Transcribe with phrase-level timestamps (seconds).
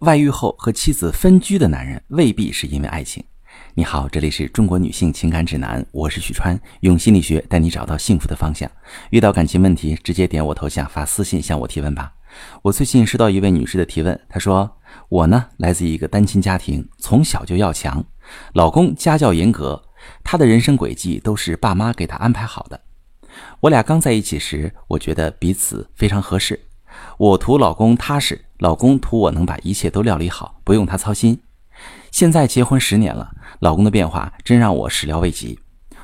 [0.00, 3.24] 外遇后和妻子分居的男人未必是因为爱情。
[3.74, 8.70] 你好，这里是中国女性情感指南，我是许川，用心理学带你找到幸福的方向。
[9.10, 12.12] 遇到感情问题，直接点我头像发私信向我提问吧。
[12.62, 14.78] 我最近收到一位女士的提问，她说
[15.10, 18.04] ：“我呢来自一个单亲家庭，从小就要强，
[18.54, 19.82] 老公家教严格，
[20.22, 22.80] 他的人生轨迹都是爸妈给他安排好的。
[23.58, 26.60] 我俩刚在一起时，我觉得彼此非常合适。”
[27.16, 31.40] 我图老公踏实，老公图我能把一切都料理好，不用他操心。
[32.10, 33.30] 现在结婚十年了，
[33.60, 35.58] 老公的变化真让我始料未及。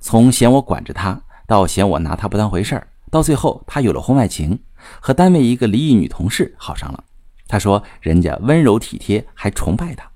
[0.00, 4.58] 从嫌我管着他，到嫌我拿他不当回事儿，到最后他有了婚外情，
[5.00, 7.04] 和单位一个离异女同事好上了。
[7.46, 10.08] 他说人家温柔体贴，还崇拜他。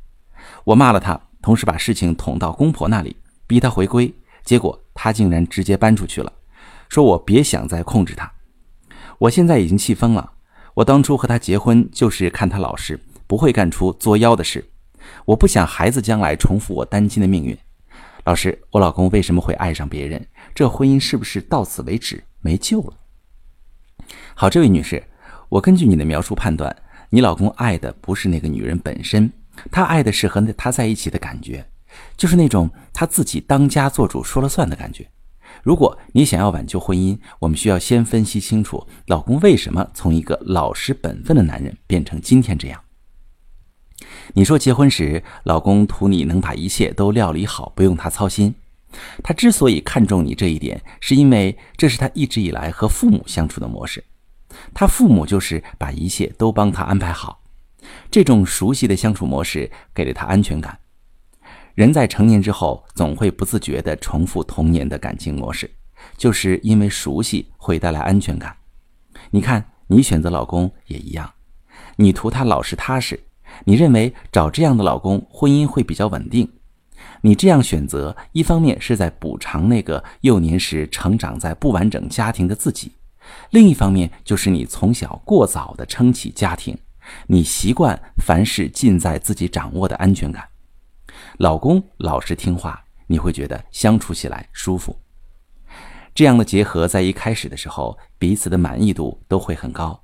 [0.64, 3.16] 我骂了他，同时把事情捅到公婆那里，
[3.46, 4.12] 逼他回归。
[4.44, 6.32] 结果他竟然直接搬出去了，
[6.88, 8.30] 说我别想再控制他。
[9.18, 10.32] 我现在已经气疯了。
[10.74, 14.64] 我当初和他结婚，就是看他老实，不会干出作妖的事。
[15.24, 17.56] 我不想孩子将来重复我单亲的命运。
[18.24, 20.26] 老师，我老公为什么会爱上别人？
[20.52, 22.94] 这婚姻是不是到此为止，没救了？
[24.34, 25.00] 好，这位女士，
[25.48, 26.74] 我根据你的描述判断，
[27.08, 29.30] 你老公爱的不是那个女人本身，
[29.70, 31.64] 他爱的是和他在一起的感觉，
[32.16, 35.08] 就是那种他自己当家做主、说了算的感觉。
[35.64, 42.78] 如果你想要挽救婚姻，我们需要先分析清楚老公为什么从一个老实本分的男人变成今天这样。
[44.34, 48.54] 你说结婚时老公图你能把一切都料理好，不用他操心。
[49.22, 54.04] 他之所以看重你这一点，是因为这是他一直以来和父母相处的模式。
[54.74, 57.42] 他父母就是把一切都帮他安排好，
[58.10, 60.78] 这种熟悉的相处模式给了他安全感。
[61.74, 65.68] 人在成年之后，总会不自觉地重复童年的感情模式，
[66.16, 68.56] 就是因为熟悉会带来安全感。
[69.32, 71.28] 你看，你选择老公也一样，
[71.96, 73.18] 你图他老实踏实，
[73.64, 76.48] 你认为找这样的老公，婚姻会比较稳定。
[77.22, 82.92] 你这样选择，一方面是在补偿那个幼年时成长在不完整家庭的自己，
[83.50, 86.78] 另一方面就是你从小过早地撑起家庭，
[87.26, 90.46] 你习惯凡事尽在自己掌握的安全感。
[91.38, 94.96] 老公老实听话，你会觉得相处起来舒服。
[96.14, 100.00] 这样的结合在一开始的时候，彼此的满意度都会很高，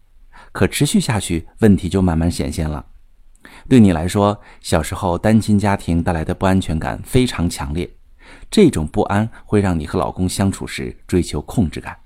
[0.50, 2.84] 可持续下去，问题就慢慢显现了。
[3.68, 7.88] 对你来说，小时候单亲家庭带来的不安全感非常强烈，
[8.50, 11.96] 这种不安会让你和老公相处时追求控制感。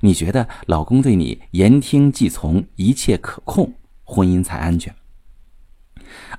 [0.00, 3.74] 你觉得老公对你言听计从，一切可控，
[4.04, 4.94] 婚姻才安全。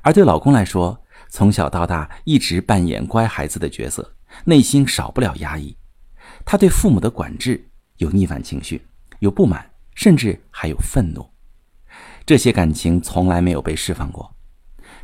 [0.02, 1.00] 而对老公来说，
[1.36, 4.16] 从小到大一直扮演乖孩子的角色，
[4.46, 5.76] 内心少不了压抑。
[6.46, 8.82] 他对父母的管制有逆反情绪，
[9.20, 11.30] 有不满，甚至还有愤怒。
[12.26, 14.34] 这些感情从来没有被释放过。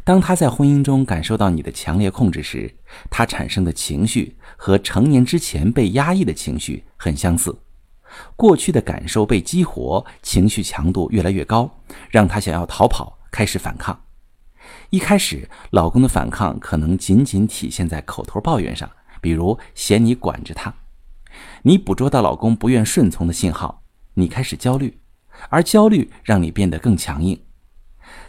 [0.06, 2.74] 当他在婚姻中感受到你的强烈控制时，
[3.10, 7.54] 他产生的情绪和成年之前被压抑的情绪很相似。
[8.38, 11.70] 过去的感受被激活，情绪强度越来越高，
[12.10, 14.02] 让他想要逃跑，开始反抗。
[14.92, 18.90] 一开始，老公的反抗可能仅仅体现在口头抱怨上，
[19.22, 20.74] 比如嫌你管着他。
[21.62, 23.84] 你捕捉到老公不愿顺从的信号，
[24.16, 25.00] 你开始焦虑，
[25.50, 27.42] 而焦虑让你变得更强硬。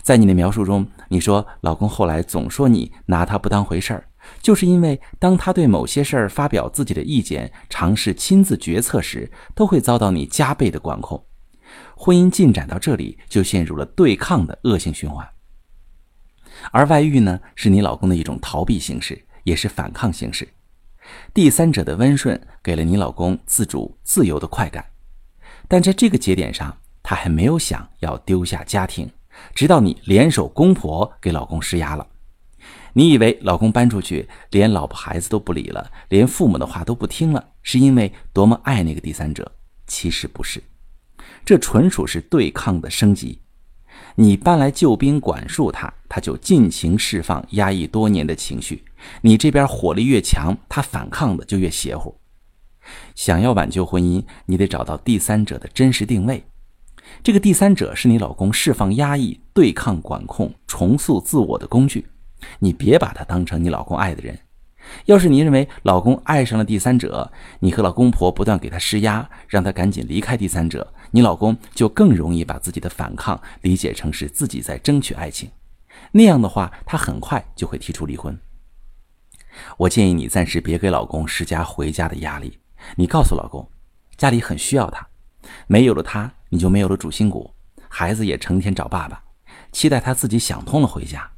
[0.03, 4.05] 在你的描述中，你说老公后来总说你拿他不当回事儿，
[4.41, 11.27] 就是因为当他对某些事儿发表自己的意见，尝试亲自决策时，都会遭到你加倍的管控。
[11.97, 15.29] 婚姻进展到这里，就陷入了对抗的恶性循环。
[16.71, 20.49] 而外遇呢，是你老公的一种逃避形式，也是反抗形式。
[21.35, 24.85] 第三者的温顺给了你老公自主自由的快感，
[25.67, 29.11] 但在这个节点上，他还没有想要丢下家庭，
[29.55, 32.07] 直到你联手公婆给老公施压了。
[32.93, 39.51] 你以为老公搬出去，连老婆孩子都不理了，连父母的话都不听了，是因为多么爱那个第三者？
[39.87, 40.63] 其实不是，
[41.45, 43.41] 这纯属是对抗的升级。
[44.17, 48.85] 你搬来救兵管束他，他就尽情释放压抑多年的情绪。
[49.21, 52.15] 你这边火力越强，他反抗的就越邪乎。
[53.15, 56.45] 想要挽救婚姻，你得找到第三者的真实定位。
[57.23, 62.07] 这个第三者是你老公释放压抑、对抗管控、重塑自我的工具。
[62.59, 64.39] 你别把他当成你老公爱的人。
[65.07, 67.31] 要是你认为老公爱上了第三者，
[67.61, 75.49] 你和老公婆不断给他施压，让他赶紧离开第三者，你老公就更容易把自己的反抗理解成是自己在争取爱情。
[76.11, 78.37] 那样的话，他很快就会提出离婚。
[79.77, 82.59] 我建议你暂时别给老公施加回家的压力，
[82.97, 83.69] 你告诉老公，
[84.17, 85.07] 家里很需要他，
[85.67, 87.53] 没有了他，你就没有了主心骨，
[87.89, 89.23] 孩子也成天找爸爸，
[89.71, 91.31] 期待他自己想通了回家。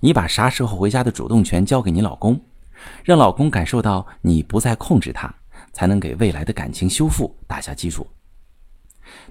[0.00, 2.40] 你把啥时候回家的主动权交给你老公，
[3.04, 5.32] 让老公感受到你不再控制他，
[5.74, 8.06] 才能给未来的感情修复打下基础。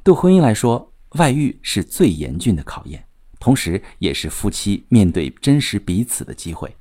[0.04, 3.06] 对婚姻来说，外遇是最严峻的考验，
[3.39, 6.75] 同时也是夫妻面对真实彼此的机会。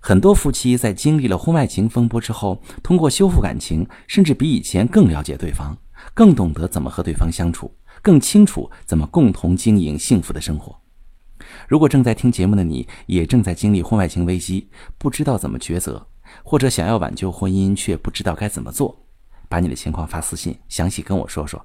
[0.00, 5.76] 很多夫妻在经历了婚外情风波之后，通过修复感情，甚至比以前更了解对方，
[6.12, 10.78] 更懂得怎么和对方相处，更清楚怎么共同经营幸福的生活。
[11.68, 14.68] 如果正在听节目的你也正在经历婚外情危机，
[14.98, 16.06] 不知道怎么抉择，
[16.42, 19.06] 或者想要挽救婚姻却不知道该怎么做，
[19.48, 21.64] 把你的情况发私信，详细跟我说说，